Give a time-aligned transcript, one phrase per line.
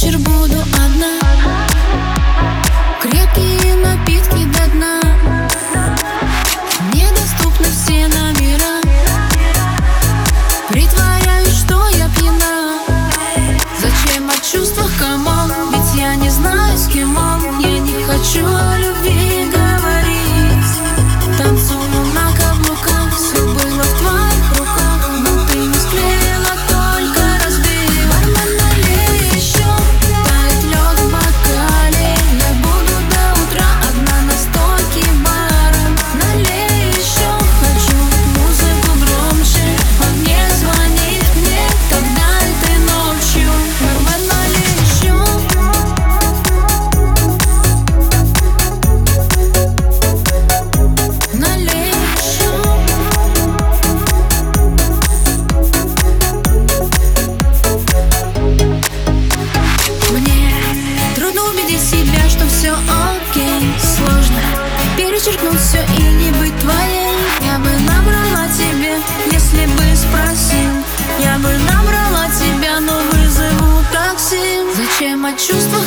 [0.00, 1.20] вечер буду одна.
[3.00, 5.00] Крепкие напитки до дна.
[6.80, 8.80] Мне доступны все номера.
[10.68, 12.78] Притворяюсь, что я пьяна.
[13.80, 15.52] Зачем о чувствах, come on?
[15.72, 17.58] Ведь я не знаю, с кем он.
[17.60, 18.46] Я не хочу
[64.20, 64.42] Сложно
[64.96, 67.16] перечеркнуть все и не быть твоей.
[67.40, 68.96] Я бы набрала тебе,
[69.32, 70.72] если бы спросил
[71.18, 74.60] Я бы набрала тебя, но вызову такси.
[74.76, 75.84] Зачем о чувствах,